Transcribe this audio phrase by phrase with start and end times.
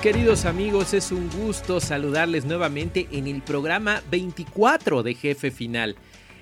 [0.00, 5.94] queridos amigos, es un gusto saludarles nuevamente en el programa 24 de Jefe Final.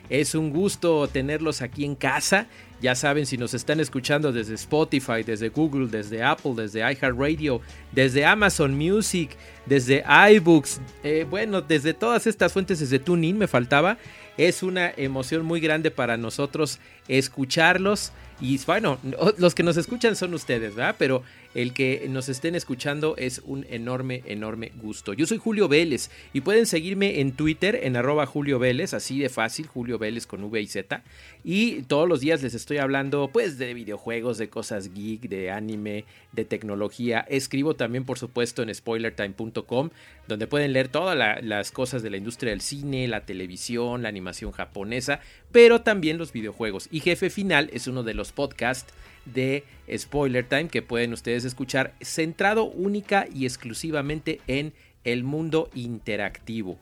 [0.08, 2.46] Es un gusto tenerlos aquí en casa.
[2.80, 8.24] Ya saben, si nos están escuchando desde Spotify, desde Google, desde Apple, desde iHeartRadio, desde
[8.24, 9.30] Amazon Music,
[9.66, 13.98] desde iBooks, eh, bueno, desde todas estas fuentes, desde TuneIn me faltaba.
[14.36, 16.78] Es una emoción muy grande para nosotros
[17.08, 18.12] escucharlos.
[18.40, 18.98] Y bueno,
[19.36, 20.94] los que nos escuchan son ustedes, ¿verdad?
[20.96, 25.12] Pero el que nos estén escuchando es un enorme, enorme gusto.
[25.12, 29.28] Yo soy Julio Vélez y pueden seguirme en Twitter en arroba Julio Vélez, así de
[29.28, 31.02] fácil, Julio Vélez con V y Z.
[31.44, 36.04] Y todos los días les estoy hablando pues de videojuegos, de cosas geek, de anime,
[36.32, 37.20] de tecnología.
[37.28, 39.90] Escribo también por supuesto en spoilertime.com
[40.28, 44.52] donde pueden leer todas las cosas de la industria del cine, la televisión, la animación
[44.52, 46.88] japonesa, pero también los videojuegos.
[46.90, 48.92] Y Jefe Final es uno de los podcasts
[49.32, 49.64] de
[49.96, 54.72] Spoiler Time que pueden ustedes escuchar centrado única y exclusivamente en
[55.04, 56.78] el mundo interactivo.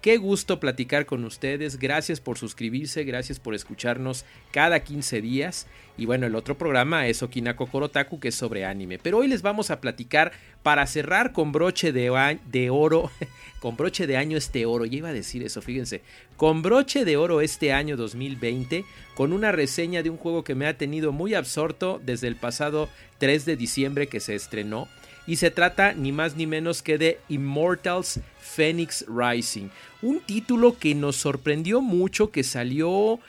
[0.00, 1.76] Qué gusto platicar con ustedes.
[1.76, 5.66] Gracias por suscribirse, gracias por escucharnos cada 15 días.
[5.96, 9.00] Y bueno, el otro programa es Okinako Korotaku, que es sobre anime.
[9.00, 10.30] Pero hoy les vamos a platicar
[10.62, 13.10] para cerrar con broche de, de oro,
[13.60, 14.84] con broche de año este oro.
[14.84, 16.02] Ya iba a decir eso, fíjense.
[16.36, 18.84] Con broche de oro este año 2020,
[19.16, 22.88] con una reseña de un juego que me ha tenido muy absorto desde el pasado
[23.18, 24.86] 3 de diciembre que se estrenó
[25.28, 29.68] y se trata ni más ni menos que de Immortals Phoenix Rising.
[30.00, 33.20] Un título que nos sorprendió mucho, que salió...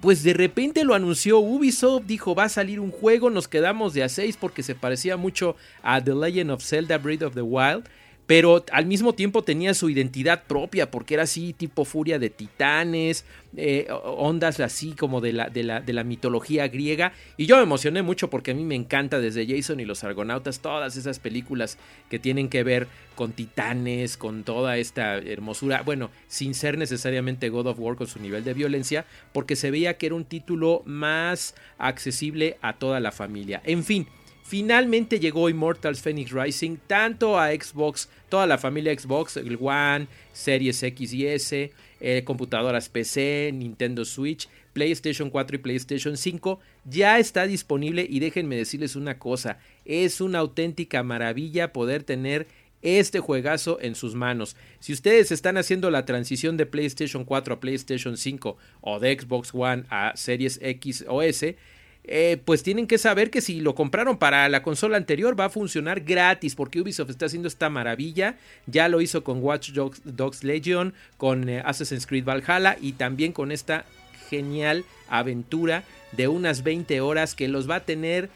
[0.00, 4.04] Pues de repente lo anunció Ubisoft, dijo va a salir un juego, nos quedamos de
[4.04, 7.88] a 6 porque se parecía mucho a The Legend of Zelda Breath of the Wild
[8.26, 13.24] pero al mismo tiempo tenía su identidad propia, porque era así tipo furia de titanes,
[13.56, 17.12] eh, ondas así como de la, de, la, de la, mitología griega.
[17.36, 20.60] Y yo me emocioné mucho porque a mí me encanta desde Jason y los Argonautas,
[20.60, 21.78] todas esas películas
[22.10, 27.66] que tienen que ver con titanes, con toda esta hermosura, bueno, sin ser necesariamente God
[27.66, 31.54] of War con su nivel de violencia, porque se veía que era un título más
[31.76, 33.60] accesible a toda la familia.
[33.64, 34.06] En fin.
[34.52, 40.82] Finalmente llegó Immortals Phoenix Rising tanto a Xbox, toda la familia Xbox, el One, Series
[40.82, 46.60] X y S, eh, computadoras PC, Nintendo Switch, PlayStation 4 y PlayStation 5.
[46.84, 52.46] Ya está disponible y déjenme decirles una cosa, es una auténtica maravilla poder tener
[52.82, 54.54] este juegazo en sus manos.
[54.80, 59.54] Si ustedes están haciendo la transición de PlayStation 4 a PlayStation 5 o de Xbox
[59.54, 61.56] One a Series X o S,
[62.04, 65.50] eh, pues tienen que saber que si lo compraron para la consola anterior va a
[65.50, 68.36] funcionar gratis porque Ubisoft está haciendo esta maravilla.
[68.66, 73.52] Ya lo hizo con Watch Dogs, Legion, con eh, Assassin's Creed Valhalla y también con
[73.52, 73.84] esta
[74.28, 78.30] genial aventura de unas 20 horas que los va a tener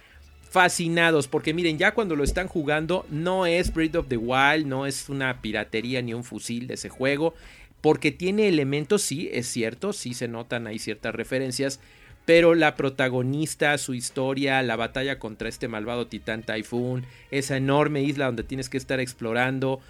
[0.49, 4.87] fascinados porque miren ya cuando lo están jugando no es Breath of the Wild, no
[4.87, 7.35] es una piratería ni un fusil de ese juego
[7.81, 11.81] porque tiene elementos, sí, es cierto, sí se notan ahí ciertas referencias,
[12.27, 18.27] pero la protagonista, su historia, la batalla contra este malvado titán Typhoon, esa enorme isla
[18.27, 19.81] donde tienes que estar explorando,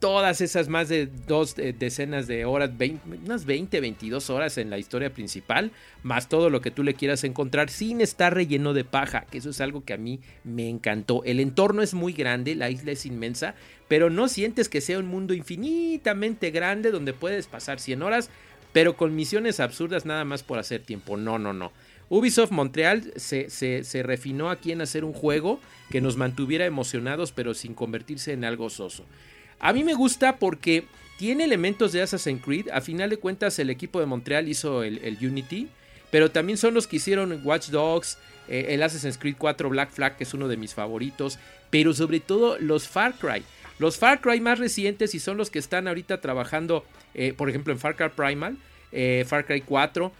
[0.00, 2.70] todas esas más de dos eh, decenas de horas,
[3.24, 5.72] unas 20, 22 horas en la historia principal,
[6.02, 9.50] más todo lo que tú le quieras encontrar sin estar relleno de paja, que eso
[9.50, 11.22] es algo que a mí me encantó.
[11.24, 13.54] El entorno es muy grande, la isla es inmensa,
[13.88, 18.30] pero no sientes que sea un mundo infinitamente grande donde puedes pasar 100 horas
[18.72, 21.16] pero con misiones absurdas nada más por hacer tiempo.
[21.16, 21.72] No, no, no.
[22.10, 25.60] Ubisoft Montreal se, se, refinó aquí en hacer un juego
[25.90, 29.04] que nos mantuviera emocionados, pero sin convertirse en algo soso.
[29.60, 30.84] A mí me gusta porque
[31.18, 32.68] tiene elementos de Assassin's Creed.
[32.72, 35.68] A final de cuentas, el equipo de Montreal hizo el, Unity,
[36.10, 38.18] pero también son los que hicieron Watch Dogs,
[38.48, 41.38] eh, el Assassin's Creed 4 Black Flag, que es uno de mis favoritos,
[41.68, 43.44] pero sobre todo los Far Cry.
[43.78, 46.84] Los Far Cry más recientes y son los que están ahorita trabajando,
[47.14, 48.56] eh, por ejemplo, en Far Cry Primal,
[48.92, 50.12] eh, Far Cry 4.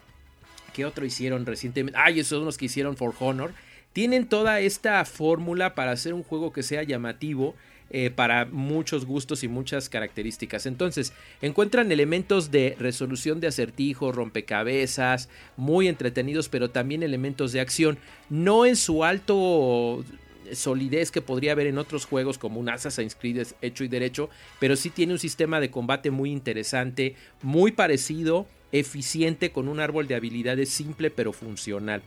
[0.72, 1.98] ¿Qué otro hicieron recientemente?
[2.00, 3.52] Ay, esos son los que hicieron For Honor.
[3.92, 7.56] Tienen toda esta fórmula para hacer un juego que sea llamativo,
[7.90, 10.66] eh, para muchos gustos y muchas características.
[10.66, 17.96] Entonces, encuentran elementos de resolución de acertijos, rompecabezas, muy entretenidos, pero también elementos de acción.
[18.28, 20.04] No en su alto
[20.54, 24.76] solidez que podría haber en otros juegos como un Assassin's Creed hecho y derecho, pero
[24.76, 30.14] sí tiene un sistema de combate muy interesante, muy parecido, eficiente, con un árbol de
[30.14, 32.02] habilidades simple pero funcional.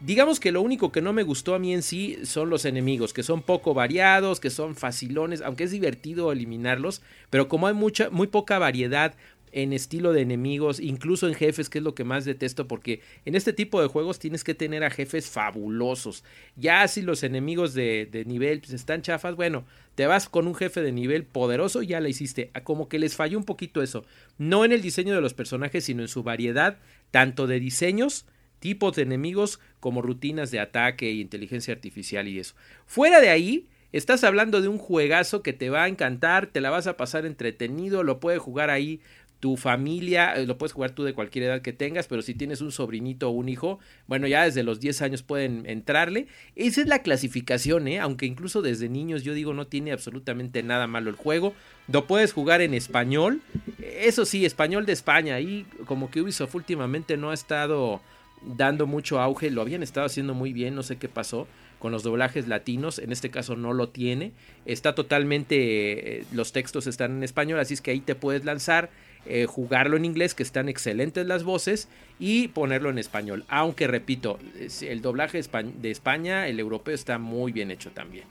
[0.00, 3.12] Digamos que lo único que no me gustó a mí en sí son los enemigos,
[3.12, 8.08] que son poco variados, que son facilones, aunque es divertido eliminarlos, pero como hay mucha,
[8.08, 9.16] muy poca variedad
[9.52, 13.34] en estilo de enemigos, incluso en jefes, que es lo que más detesto, porque en
[13.34, 16.24] este tipo de juegos tienes que tener a jefes fabulosos.
[16.56, 19.64] Ya si los enemigos de, de nivel pues, están chafas, bueno,
[19.94, 22.50] te vas con un jefe de nivel poderoso, ya la hiciste.
[22.62, 24.04] Como que les falló un poquito eso.
[24.38, 26.78] No en el diseño de los personajes, sino en su variedad,
[27.10, 28.24] tanto de diseños,
[28.60, 32.54] tipos de enemigos como rutinas de ataque e inteligencia artificial y eso.
[32.86, 36.70] Fuera de ahí, estás hablando de un juegazo que te va a encantar, te la
[36.70, 39.00] vas a pasar entretenido, lo puedes jugar ahí
[39.40, 42.60] tu familia, eh, lo puedes jugar tú de cualquier edad que tengas, pero si tienes
[42.60, 46.26] un sobrinito o un hijo, bueno, ya desde los 10 años pueden entrarle.
[46.56, 48.00] Esa es la clasificación, ¿eh?
[48.00, 51.54] aunque incluso desde niños yo digo no tiene absolutamente nada malo el juego.
[51.86, 53.40] Lo puedes jugar en español,
[53.82, 58.00] eso sí, español de España, ahí como que Ubisoft últimamente no ha estado
[58.42, 61.46] dando mucho auge, lo habían estado haciendo muy bien, no sé qué pasó
[61.78, 64.32] con los doblajes latinos, en este caso no lo tiene,
[64.66, 68.90] está totalmente, eh, los textos están en español, así es que ahí te puedes lanzar,
[69.26, 71.88] eh, jugarlo en inglés, que están excelentes las voces,
[72.18, 74.38] y ponerlo en español, aunque repito,
[74.80, 78.24] el doblaje de España, el europeo está muy bien hecho también.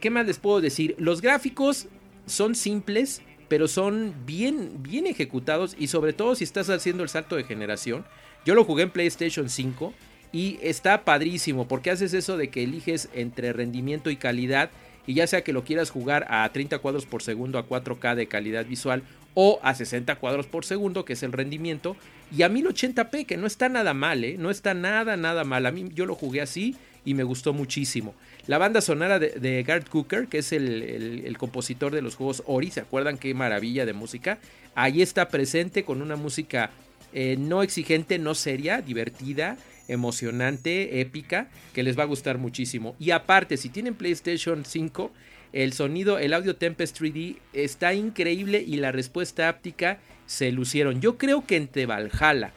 [0.00, 0.94] ¿Qué más les puedo decir?
[0.98, 1.88] Los gráficos
[2.26, 7.36] son simples, pero son bien, bien ejecutados y sobre todo si estás haciendo el salto
[7.36, 8.04] de generación,
[8.44, 9.92] yo lo jugué en PlayStation 5
[10.32, 14.70] y está padrísimo porque haces eso de que eliges entre rendimiento y calidad
[15.06, 18.28] y ya sea que lo quieras jugar a 30 cuadros por segundo a 4K de
[18.28, 19.02] calidad visual
[19.40, 21.96] o a 60 cuadros por segundo, que es el rendimiento,
[22.36, 24.34] y a 1080p, que no está nada mal, ¿eh?
[24.36, 25.64] no está nada, nada mal.
[25.66, 26.74] A mí yo lo jugué así
[27.04, 28.16] y me gustó muchísimo.
[28.48, 30.82] La banda sonora de, de Gart Cooker, que es el,
[31.24, 34.40] el, compositor de los juegos Ori, ¿se acuerdan qué maravilla de música?
[34.74, 36.72] Ahí está presente con una música
[37.12, 39.56] eh, no exigente, no seria, divertida,
[39.86, 42.96] emocionante, épica, que les va a gustar muchísimo.
[42.98, 45.12] Y aparte, si tienen PlayStation 5,
[45.52, 51.00] el sonido, el audio Tempest 3D está increíble y la respuesta áptica se lucieron.
[51.00, 52.52] Yo creo que entre Valhalla,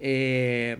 [0.00, 0.76] eh,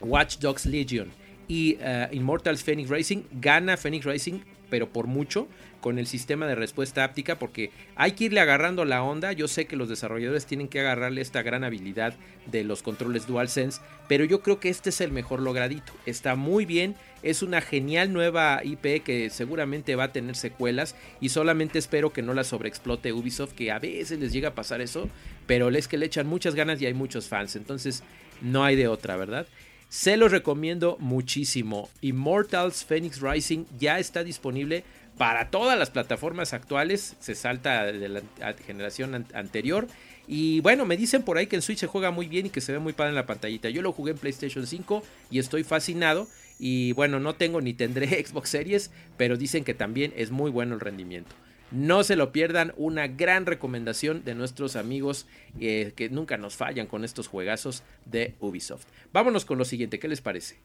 [0.00, 1.10] Watch Dogs Legion
[1.48, 4.40] y uh, Immortals Phoenix Racing, gana Phoenix Racing,
[4.70, 5.48] pero por mucho
[5.80, 9.32] con el sistema de respuesta áptica porque hay que irle agarrando la onda.
[9.32, 12.14] Yo sé que los desarrolladores tienen que agarrarle esta gran habilidad
[12.46, 15.92] de los controles DualSense, pero yo creo que este es el mejor logradito.
[16.06, 21.30] Está muy bien, es una genial nueva IP que seguramente va a tener secuelas y
[21.30, 25.08] solamente espero que no la sobreexplote Ubisoft, que a veces les llega a pasar eso,
[25.46, 28.02] pero es que le echan muchas ganas y hay muchos fans, entonces
[28.40, 29.46] no hay de otra, ¿verdad?
[29.90, 31.90] Se los recomiendo muchísimo.
[32.00, 34.84] Immortals Phoenix Rising ya está disponible
[35.20, 37.14] para todas las plataformas actuales.
[37.20, 38.22] Se salta de la
[38.66, 39.86] generación anterior.
[40.26, 42.62] Y bueno, me dicen por ahí que en Switch se juega muy bien y que
[42.62, 43.68] se ve muy padre en la pantallita.
[43.68, 46.26] Yo lo jugué en PlayStation 5 y estoy fascinado.
[46.58, 50.72] Y bueno, no tengo ni tendré Xbox Series, pero dicen que también es muy bueno
[50.72, 51.36] el rendimiento.
[51.70, 55.26] No se lo pierdan, una gran recomendación de nuestros amigos
[55.60, 58.86] eh, que nunca nos fallan con estos juegazos de Ubisoft.
[59.12, 60.56] Vámonos con lo siguiente, ¿qué les parece?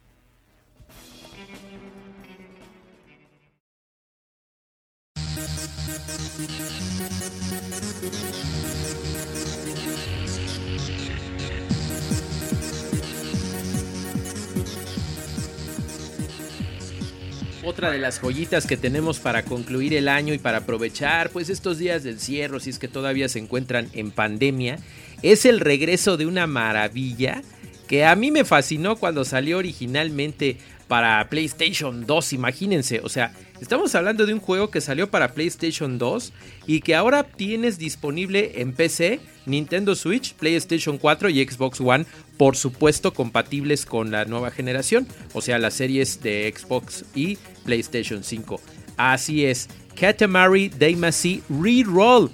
[17.63, 21.77] Otra de las joyitas que tenemos para concluir el año y para aprovechar pues estos
[21.77, 24.79] días del cierre, si es que todavía se encuentran en pandemia,
[25.21, 27.41] es el regreso de una maravilla
[27.87, 33.95] que a mí me fascinó cuando salió originalmente para PlayStation 2, imagínense, o sea, estamos
[33.95, 36.33] hablando de un juego que salió para PlayStation 2
[36.67, 42.05] y que ahora tienes disponible en PC, Nintendo Switch, PlayStation 4 y Xbox One,
[42.37, 48.23] por supuesto compatibles con la nueva generación, o sea, las series de Xbox y PlayStation
[48.23, 48.61] 5.
[48.97, 49.69] Así es,
[49.99, 52.31] Katamari Damacy Reroll.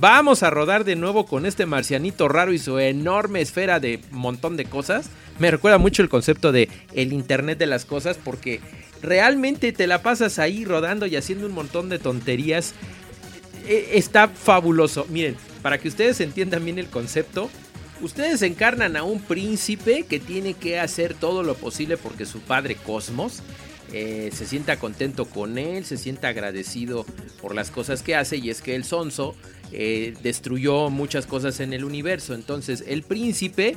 [0.00, 4.56] Vamos a rodar de nuevo con este marcianito raro y su enorme esfera de montón
[4.56, 8.60] de cosas me recuerda mucho el concepto de el Internet de las cosas porque
[9.02, 12.74] realmente te la pasas ahí rodando y haciendo un montón de tonterías.
[13.66, 15.06] E, está fabuloso.
[15.10, 17.50] Miren, para que ustedes entiendan bien el concepto,
[18.00, 22.74] ustedes encarnan a un príncipe que tiene que hacer todo lo posible porque su padre
[22.76, 23.42] Cosmos
[23.92, 27.04] eh, se sienta contento con él, se sienta agradecido
[27.40, 29.34] por las cosas que hace y es que el Sonso
[29.70, 32.34] eh, destruyó muchas cosas en el universo.
[32.34, 33.76] Entonces el príncipe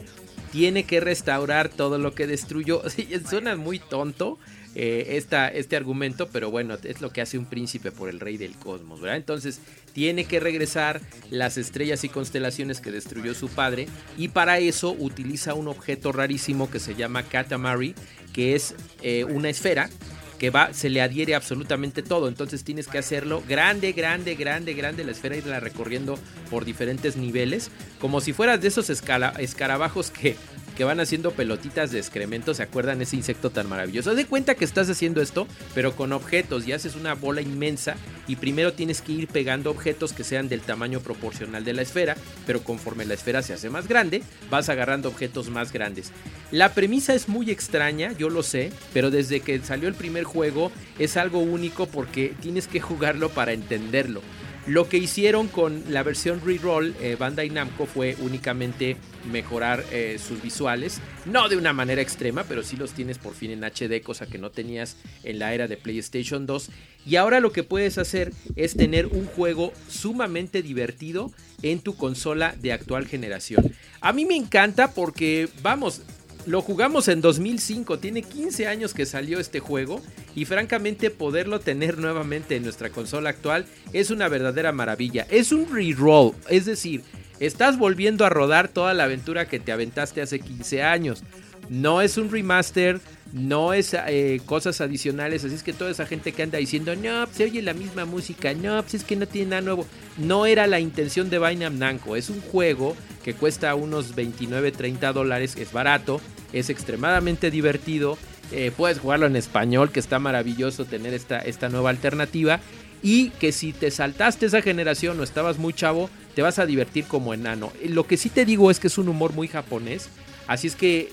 [0.51, 2.82] tiene que restaurar todo lo que destruyó.
[3.29, 4.39] suena muy tonto,
[4.75, 5.22] eh,
[5.53, 9.00] este argumento, pero bueno, es lo que hace un príncipe por el rey del cosmos.
[9.05, 9.62] Entonces
[9.94, 15.53] tiene que regresar las estrellas y constelaciones que destruyó su padre y para eso utiliza
[15.53, 17.96] un objeto rarísimo que se llama Katamari,
[18.34, 19.89] que es eh, una esfera
[20.38, 22.27] que va, se le adhiere absolutamente todo.
[22.27, 27.72] Entonces tienes que hacerlo grande, grande, grande, grande la esfera, irla recorriendo por diferentes niveles,
[28.00, 30.36] como si fueras de esos escarabajos que
[30.75, 32.53] que van haciendo pelotitas de excremento.
[32.53, 34.12] ¿Se acuerdan ese insecto tan maravilloso?
[34.12, 37.96] Haz de cuenta que estás haciendo esto, pero con objetos y haces una bola inmensa.
[38.27, 42.15] Y primero tienes que ir pegando objetos que sean del tamaño proporcional de la esfera,
[42.46, 46.12] pero conforme la esfera se hace más grande, vas agarrando objetos más grandes.
[46.51, 50.72] La premisa es muy extraña, yo lo sé, pero desde que salió el primer juego
[51.00, 54.22] es algo único porque tienes que jugarlo para entenderlo.
[54.68, 58.98] Lo que hicieron con la versión reroll eh, Bandai Namco fue únicamente
[59.32, 63.52] mejorar eh, sus visuales, no de una manera extrema, pero sí los tienes por fin
[63.52, 66.72] en HD, cosa que no tenías en la era de PlayStation 2.
[67.06, 71.32] Y ahora lo que puedes hacer es tener un juego sumamente divertido
[71.62, 73.72] en tu consola de actual generación.
[74.02, 76.02] A mí me encanta porque, vamos,
[76.46, 80.02] lo jugamos en 2005, tiene 15 años que salió este juego
[80.36, 85.25] y francamente poderlo tener nuevamente en nuestra consola actual es una verdadera maravilla.
[85.30, 87.04] Es un reroll, es decir,
[87.40, 91.24] estás volviendo a rodar toda la aventura que te aventaste hace 15 años.
[91.70, 93.02] No es un remaster,
[93.36, 97.25] no es eh, cosas adicionales, así es que toda esa gente que anda diciendo, no,
[97.25, 99.86] pues, se oye la misma música, no, pues es que no tiene nada nuevo,
[100.18, 105.12] no era la intención de Bainam Namco, es un juego que cuesta unos 29, 30
[105.12, 106.22] dólares, es barato,
[106.54, 108.18] es extremadamente divertido.
[108.51, 112.60] Eh, puedes jugarlo en español, que está maravilloso tener esta, esta nueva alternativa.
[113.01, 117.06] Y que si te saltaste esa generación o estabas muy chavo, te vas a divertir
[117.06, 117.72] como enano.
[117.82, 120.10] Eh, lo que sí te digo es que es un humor muy japonés.
[120.46, 121.10] Así es que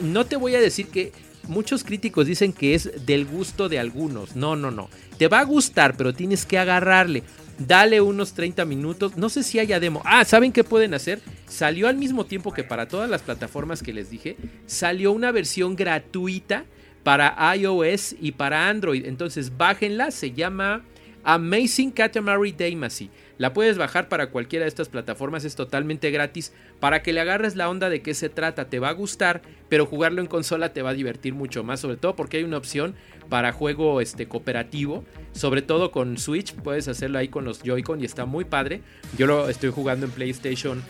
[0.00, 1.12] no te voy a decir que
[1.48, 4.36] muchos críticos dicen que es del gusto de algunos.
[4.36, 4.88] No, no, no.
[5.18, 7.22] Te va a gustar, pero tienes que agarrarle.
[7.58, 9.16] Dale unos 30 minutos.
[9.16, 10.02] No sé si haya demo.
[10.04, 11.20] Ah, ¿saben qué pueden hacer?
[11.46, 14.36] Salió al mismo tiempo que para todas las plataformas que les dije.
[14.66, 16.64] Salió una versión gratuita
[17.04, 19.06] para iOS y para Android.
[19.06, 20.10] Entonces bájenla.
[20.10, 20.82] Se llama
[21.22, 23.10] Amazing Katamari Damacy.
[23.38, 26.52] La puedes bajar para cualquiera de estas plataformas, es totalmente gratis.
[26.80, 29.86] Para que le agarres la onda de qué se trata, te va a gustar, pero
[29.86, 32.94] jugarlo en consola te va a divertir mucho más, sobre todo porque hay una opción
[33.28, 38.04] para juego este, cooperativo, sobre todo con Switch, puedes hacerlo ahí con los Joy-Con y
[38.04, 38.82] está muy padre.
[39.18, 40.82] Yo lo estoy jugando en PlayStation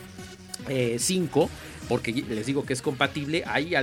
[0.97, 1.47] 5 eh,
[1.87, 3.43] porque les digo que es compatible.
[3.45, 3.75] Hay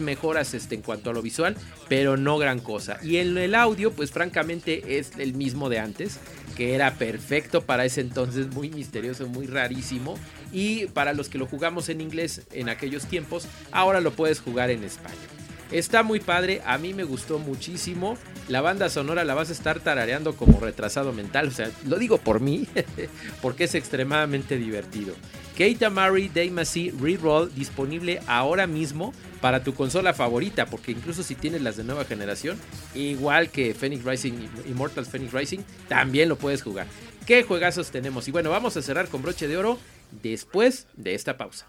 [0.00, 1.56] mejoras este, en cuanto a lo visual,
[1.88, 2.98] pero no gran cosa.
[3.02, 6.18] Y en el audio, pues francamente es el mismo de antes,
[6.56, 10.18] que era perfecto para ese entonces, muy misterioso, muy rarísimo.
[10.52, 14.70] Y para los que lo jugamos en inglés en aquellos tiempos, ahora lo puedes jugar
[14.70, 15.18] en español.
[15.70, 18.16] Está muy padre, a mí me gustó muchísimo.
[18.48, 22.16] La banda sonora la vas a estar tarareando como retrasado mental, o sea, lo digo
[22.16, 22.66] por mí,
[23.42, 25.14] porque es extremadamente divertido.
[25.58, 31.62] Keita Mari Damacy Reroll disponible ahora mismo para tu consola favorita, porque incluso si tienes
[31.62, 32.56] las de nueva generación,
[32.94, 34.34] igual que Phoenix Rising,
[34.68, 36.86] Immortals Phoenix Rising, también lo puedes jugar.
[37.26, 38.28] ¿Qué juegazos tenemos?
[38.28, 39.80] Y bueno, vamos a cerrar con broche de oro
[40.22, 41.66] después de esta pausa.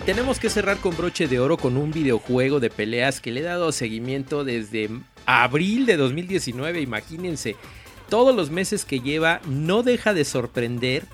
[0.00, 3.40] Y tenemos que cerrar con broche de oro con un videojuego de peleas que le
[3.40, 4.88] he dado seguimiento desde
[5.26, 7.54] abril de 2019, imagínense.
[8.08, 11.04] Todos los meses que lleva no deja de sorprender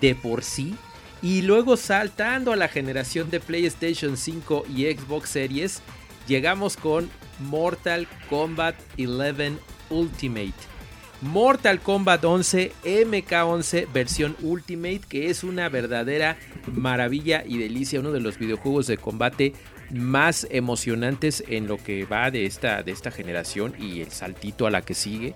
[0.00, 0.76] de por sí.
[1.20, 5.82] Y luego saltando a la generación de PlayStation 5 y Xbox Series,
[6.28, 9.54] llegamos con Mortal Kombat 11
[9.90, 10.77] Ultimate.
[11.20, 16.36] Mortal Kombat 11 MK11 versión Ultimate, que es una verdadera
[16.72, 19.52] maravilla y delicia, uno de los videojuegos de combate
[19.90, 24.70] más emocionantes en lo que va de esta, de esta generación y el saltito a
[24.70, 25.34] la que sigue.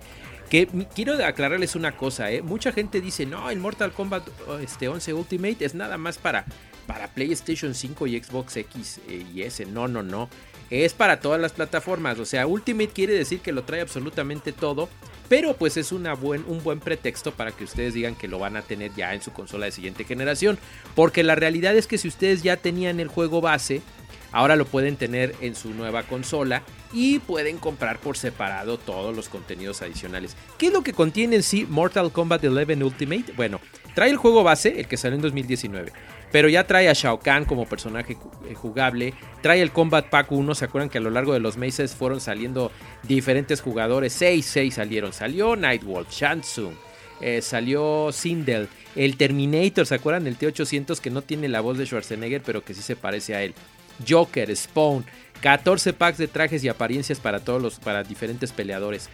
[0.51, 2.43] Que quiero aclararles una cosa, ¿eh?
[2.43, 4.29] mucha gente dice, no, el Mortal Kombat
[4.63, 6.45] este, 11 Ultimate es nada más para,
[6.87, 9.65] para PlayStation 5 y Xbox X eh, y S.
[9.65, 10.29] No, no, no.
[10.69, 12.19] es para todas las plataformas.
[12.19, 14.91] O sea, Ultimate quiere decir que lo trae absolutamente todo.
[15.29, 18.57] Pero pues es una buen, un buen pretexto para que ustedes digan que lo van
[18.57, 20.59] a tener ya en su consola de siguiente generación.
[20.95, 23.83] Porque la realidad es que si ustedes ya tenían el juego base,
[24.33, 26.63] ahora lo pueden tener en su nueva consola
[26.93, 30.37] y pueden comprar por separado todos los contenidos adicionales.
[30.59, 33.33] ¿Qué es lo que contiene en sí Mortal Kombat 11 Ultimate?
[33.37, 33.61] Bueno,
[33.95, 35.93] trae el juego base, el que salió en 2019.
[36.33, 38.17] Pero ya trae a Shao Kahn como personaje
[38.49, 39.13] eh, jugable.
[39.43, 40.55] Trae el Combat Pack 1.
[40.55, 42.73] ¿Se acuerdan que a lo largo de los meses fueron saliendo
[43.03, 44.15] diferentes jugadores?
[44.15, 45.13] 6, 6 salieron.
[45.13, 46.75] Salió Nightwolf, Shansung.
[47.21, 48.69] Eh, salió Sindel.
[48.97, 50.27] El Terminator, ¿se acuerdan?
[50.27, 53.43] El T-800 que no tiene la voz de Schwarzenegger, pero que sí se parece a
[53.43, 53.55] él.
[54.09, 55.05] Joker, Spawn.
[55.43, 59.11] 14 packs de trajes y apariencias para todos los para diferentes peleadores.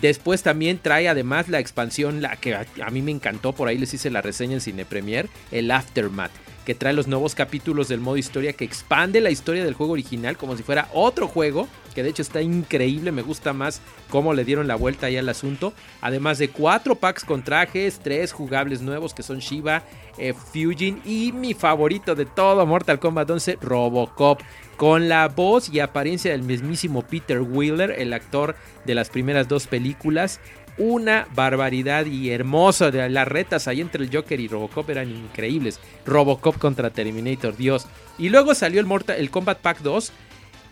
[0.00, 3.94] Después también trae además la expansión, la que a, mí me encantó, por ahí les
[3.94, 6.30] hice la reseña en Cine Premier, el Aftermath
[6.68, 10.36] que trae los nuevos capítulos del modo historia que expande la historia del juego original
[10.36, 14.44] como si fuera otro juego, que de hecho está increíble, me gusta más cómo le
[14.44, 15.72] dieron la vuelta ahí al asunto.
[16.02, 19.82] Además de cuatro packs con trajes, tres jugables nuevos que son Shiva,
[20.18, 24.42] eh, Fujin y mi favorito de todo Mortal Kombat 11, Robocop.
[24.76, 29.66] Con la voz y apariencia del mismísimo Peter Wheeler, el actor de las primeras dos
[29.66, 30.38] películas,
[30.78, 32.90] una barbaridad y hermosa.
[32.90, 35.80] Las retas ahí entre el Joker y Robocop eran increíbles.
[36.06, 37.86] Robocop contra Terminator, Dios.
[38.18, 40.12] Y luego salió el, Mortal, el Combat Pack 2,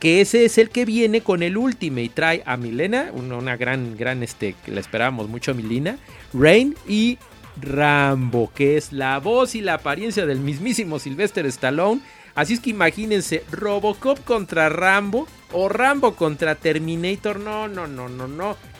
[0.00, 2.10] que ese es el que viene con el Ultimate.
[2.14, 5.98] Trae a Milena, una, gran, gran, este, que la esperábamos mucho Milena,
[6.32, 7.18] Rain y
[7.60, 12.00] Rambo, que es la voz y la apariencia del mismísimo Sylvester Stallone.
[12.34, 17.40] Así es que imagínense, Robocop contra Rambo o Rambo contra Terminator.
[17.40, 18.75] No, no, no, no, no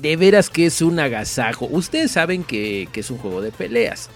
[0.00, 1.66] de veras que es un agasajo.
[1.70, 4.10] Ustedes saben que, es un juego de peleas.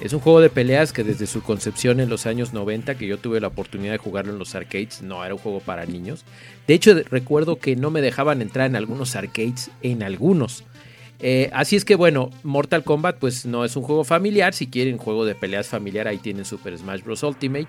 [0.00, 3.18] Es un juego de peleas que desde su concepción en los años 90, que yo
[3.18, 6.24] tuve la oportunidad de jugarlo en los arcades, no era un juego para niños.
[6.66, 10.64] De hecho, recuerdo que no me dejaban entrar en algunos arcades, en algunos.
[11.20, 14.98] Eh, así es que bueno, Mortal Kombat pues no es un juego familiar, si quieren
[14.98, 17.22] juego de peleas familiar ahí tienen Super Smash Bros.
[17.22, 17.68] Ultimate,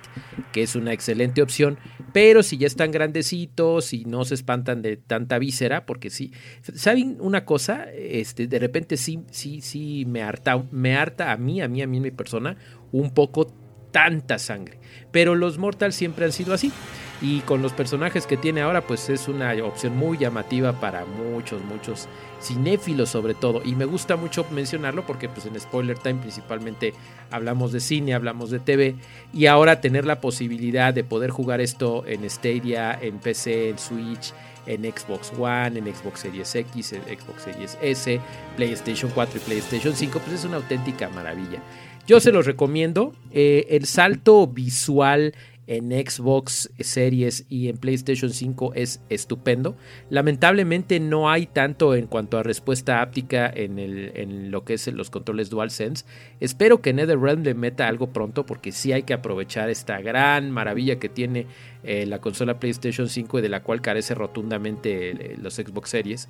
[0.52, 1.78] que es una excelente opción,
[2.16, 6.32] pero si ya están grandecitos y no se espantan de tanta víscera, porque sí,
[6.62, 7.92] ¿saben una cosa?
[7.92, 11.88] Este, de repente sí, sí, sí me harta, me harta a mí, a mí, a
[11.88, 12.56] mí, mi persona,
[12.94, 13.48] un poco
[13.92, 14.80] tanta sangre,
[15.12, 16.72] pero los Mortal siempre han sido así.
[17.22, 21.64] Y con los personajes que tiene ahora, pues es una opción muy llamativa para muchos,
[21.64, 22.08] muchos
[22.42, 23.62] cinéfilos sobre todo.
[23.64, 26.94] Y me gusta mucho mencionarlo porque pues en Spoiler Time principalmente
[27.32, 28.96] hablamos de cine, hablamos de TV.
[29.34, 34.34] Y ahora tener la posibilidad de poder jugar esto en Stadia, en PC, en Switch,
[34.66, 38.20] en Xbox One, en Xbox Series X, en Xbox Series S,
[38.58, 41.60] PlayStation 4 y PlayStation 5, pues es una auténtica maravilla.
[42.08, 43.14] Yo se los recomiendo.
[43.32, 45.34] Eh, el salto visual
[45.68, 49.76] en Xbox Series y en PlayStation 5 es estupendo.
[50.10, 55.10] Lamentablemente no hay tanto en cuanto a respuesta áptica en, el, lo que es los
[55.10, 56.06] controles DualSense.
[56.40, 61.00] Espero que NetherRealm le meta algo pronto porque sí hay que aprovechar esta gran maravilla
[61.00, 61.48] que tiene
[61.84, 66.30] eh, la consola PlayStation 5 y de la cual carece rotundamente eh, los Xbox Series.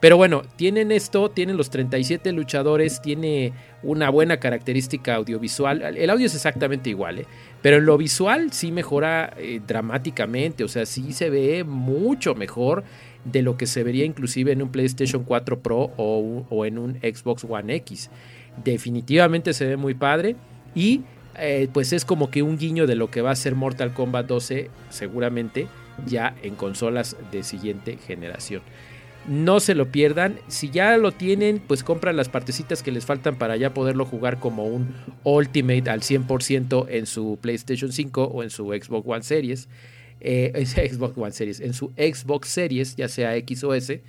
[0.00, 5.96] Pero bueno, tienen esto, tienen los 37 luchadores, tiene una buena característica audiovisual.
[5.96, 7.26] El audio es exactamente igual, ¿eh?
[7.66, 12.84] Pero en lo visual sí mejora dramáticamente, o sea, sí se ve mucho mejor
[13.24, 16.94] de lo que se vería inclusive en un PlayStation 4 Pro o, o en un
[17.00, 18.08] Xbox One X.
[18.62, 20.36] Definitivamente se ve muy padre
[20.76, 21.00] y
[21.36, 24.28] eh, pues es como que un guiño de lo que va a ser Mortal Kombat
[24.28, 25.66] 12 seguramente
[26.06, 28.62] ya en consolas de siguiente generación.
[29.28, 30.38] No se lo pierdan.
[30.48, 34.38] Si ya lo tienen, pues compran las partecitas que les faltan para ya poderlo jugar
[34.38, 39.68] como un Ultimate al 100% en su PlayStation 5 o en su Xbox One Series.
[40.20, 44.02] Eh, Xbox One Series, en su Xbox Series, ya sea X o S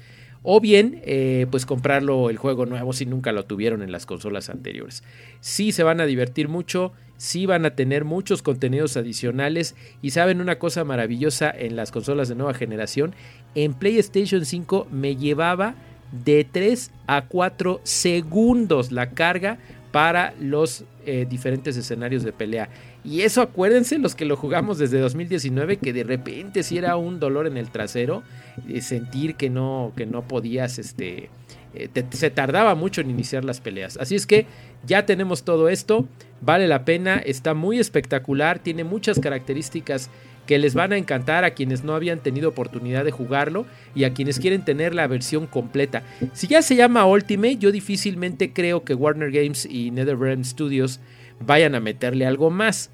[0.44, 4.50] o bien eh, pues comprarlo el juego nuevo si nunca lo tuvieron en las consolas
[4.50, 5.04] anteriores.
[5.42, 10.42] Sí se van a divertir mucho, sí van a tener muchos contenidos adicionales y saben
[10.42, 13.14] una cosa maravillosa en las consolas de nueva generación,
[13.56, 15.76] en PlayStation 5 me llevaba
[16.24, 19.58] de 3 a 4 segundos la carga
[19.92, 22.70] para los eh, diferentes escenarios de pelea.
[23.04, 27.20] Y eso acuérdense los que lo jugamos desde 2019 que de repente si era un
[27.20, 28.24] dolor en el trasero
[28.68, 31.30] eh, sentir que no que no podías este
[31.74, 33.98] eh, se tardaba mucho en iniciar las peleas.
[33.98, 34.46] Así es que
[34.86, 36.08] ya tenemos todo esto,
[36.42, 40.10] vale la pena, está muy espectacular, tiene muchas características
[40.48, 44.14] que les van a encantar a quienes no habían tenido oportunidad de jugarlo y a
[44.14, 46.04] quienes quieren tener la versión completa.
[46.34, 51.00] Si ya se llama Ultimate, yo difícilmente creo que Warner Games y NetherRealm Studios
[51.46, 52.90] vayan a meterle algo más.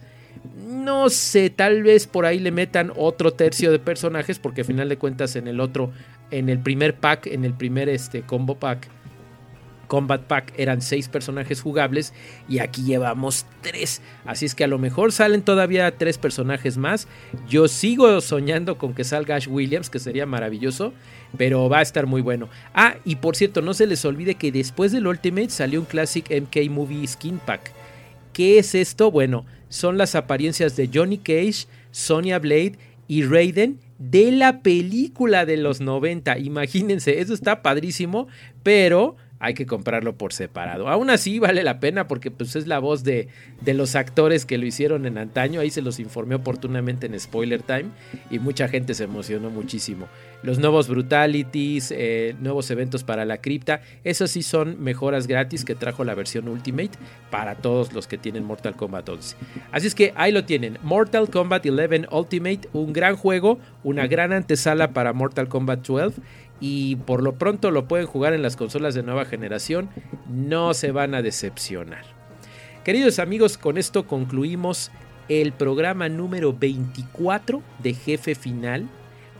[0.67, 4.89] No sé, tal vez por ahí le metan otro tercio de personajes, porque al final
[4.89, 5.91] de cuentas en el otro,
[6.31, 8.89] en el primer pack, en el primer este, combo pack,
[9.93, 12.15] Combat Pack eran seis personajes jugables
[12.49, 14.01] y aquí llevamos tres.
[14.25, 17.07] Así es que a lo mejor salen todavía tres personajes más.
[17.47, 20.93] Yo sigo soñando con que salga Ash Williams, que sería maravilloso,
[21.37, 22.49] pero va a estar muy bueno.
[22.73, 26.27] Ah, y por cierto, no se les olvide que después del Ultimate salió un Classic
[26.27, 27.71] MK Movie Skin Pack.
[28.33, 29.11] ¿Qué es esto?
[29.11, 35.57] Bueno, son las apariencias de Johnny Cage, Sonya Blade y Raiden de la película de
[35.57, 36.39] los 90.
[36.39, 38.27] Imagínense, eso está padrísimo,
[38.63, 40.87] pero hay que comprarlo por separado.
[40.87, 43.27] Aún así vale la pena porque pues es la voz de,
[43.59, 45.59] de, los actores que lo hicieron en antaño.
[45.59, 47.87] Ahí se los informé oportunamente en Spoiler Time
[48.31, 50.07] y mucha gente se emocionó muchísimo.
[50.43, 55.75] Los nuevos Brutalities, eh, nuevos eventos para la cripta, esos sí son mejoras gratis que
[55.75, 56.91] trajo la versión Ultimate
[57.29, 59.35] para todos los que tienen Mortal Kombat 11.
[59.73, 64.31] Así es que ahí lo tienen, Mortal Kombat 11 Ultimate, un gran juego, una gran
[64.31, 66.21] antesala para Mortal Kombat 12
[66.65, 69.89] y por lo pronto lo pueden jugar en las consolas de nueva generación,
[70.29, 72.05] no se van a decepcionar.
[72.85, 74.89] Queridos amigos, con esto concluimos
[75.27, 78.87] el programa número 24 de Jefe Final.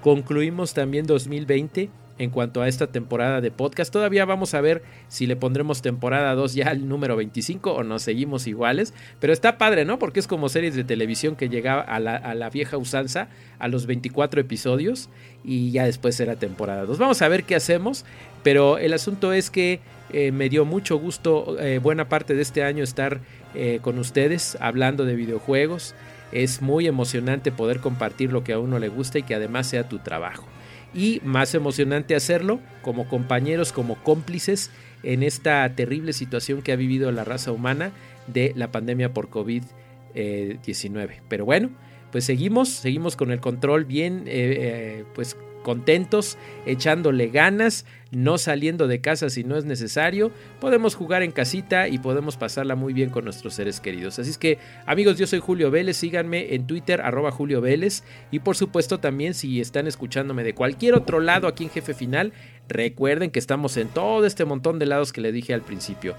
[0.01, 3.91] Concluimos también 2020 en cuanto a esta temporada de podcast.
[3.91, 8.03] Todavía vamos a ver si le pondremos temporada 2 ya al número 25 o nos
[8.03, 8.93] seguimos iguales.
[9.19, 9.99] Pero está padre, ¿no?
[9.99, 14.41] Porque es como series de televisión que llegaba a la, vieja usanza, a los 24
[14.41, 15.09] episodios
[15.43, 16.97] y ya después era temporada 2.
[16.97, 18.05] Vamos a ver qué hacemos.
[18.43, 19.79] Pero el asunto es que
[20.11, 23.21] eh, me dio mucho gusto eh, buena parte de este año estar
[23.55, 25.95] eh, con ustedes hablando de videojuegos.
[26.33, 29.87] Es muy emocionante poder compartir lo que a uno le gusta y que además sea
[29.87, 30.45] tu trabajo
[30.93, 34.71] y más emocionante hacerlo como compañeros, como cómplices
[35.03, 37.91] en esta terrible situación que ha vivido la raza humana
[38.27, 41.21] de la pandemia por COVID-19.
[41.27, 41.69] Pero bueno,
[42.11, 48.87] pues seguimos, seguimos con el control bien, eh, eh, pues contentos, echándole ganas, no saliendo
[48.87, 50.31] de casa si no es necesario.
[50.59, 54.19] Podemos jugar en casita y podemos pasarla muy bien con nuestros seres queridos.
[54.19, 58.03] Así es que, amigos, yo soy Julio Vélez, síganme en Twitter, arroba Julio Vélez.
[58.29, 62.33] Y por supuesto, también si están escuchándome de cualquier otro lado aquí en Jefe Final,
[62.69, 66.15] recuerden que estamos en todo este montón de lados que le dije al principio: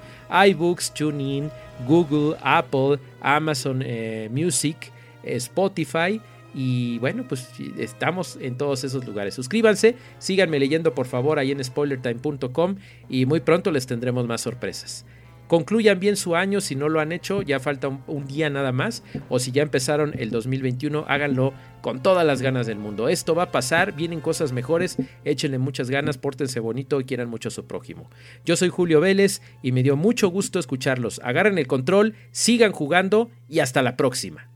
[0.48, 1.50] iBooks, TuneIn,
[1.86, 4.90] Google, Apple, Amazon eh, Music,
[5.22, 6.20] Spotify
[6.54, 9.34] y bueno, pues estamos en todos esos lugares.
[9.34, 12.76] Suscríbanse, síganme leyendo por favor ahí en spoilertime.com
[13.08, 15.04] y muy pronto les tendremos más sorpresas.
[15.46, 19.02] Concluyan bien su año si no lo han hecho, ya falta un, día nada más,
[19.28, 23.10] o si ya empezaron el 2021, háganlo con todas las ganas del mundo.
[23.10, 27.48] Esto va a pasar, vienen cosas mejores, échenle muchas ganas, pórtense bonito y quieran mucho
[27.48, 28.08] a su prójimo.
[28.46, 31.20] Yo soy Julio Vélez y me dio mucho gusto escucharlos.
[31.22, 34.53] Agarren el control, sigan jugando y hasta la próxima.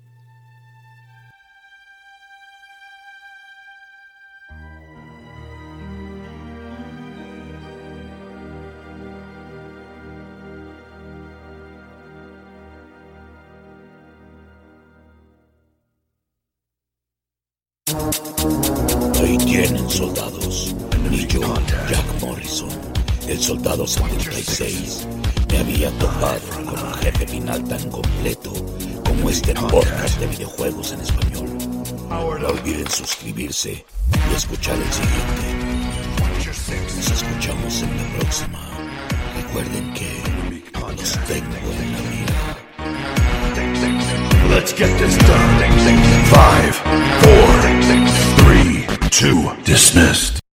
[19.98, 20.74] Soldados.
[21.10, 21.40] Y yo,
[21.88, 22.68] Jack Morrison,
[23.26, 25.06] el soldado 76,
[25.50, 28.52] me había topado con un jefe final tan completo
[29.04, 31.48] como este podcast de videojuegos en español.
[32.08, 33.84] No olviden suscribirse
[34.30, 35.68] y escuchar el siguiente.
[36.96, 38.60] Nos escuchamos en la próxima.
[39.36, 40.22] Recuerden que
[40.96, 42.38] los tengo en la mira.
[44.50, 45.58] Let's get this done.
[46.30, 47.47] Five, four,
[48.36, 48.86] three.
[49.10, 50.47] Two dismissed.